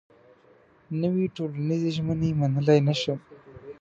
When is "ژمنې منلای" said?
1.97-2.79